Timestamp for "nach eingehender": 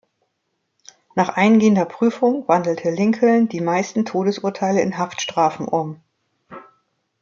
1.13-1.85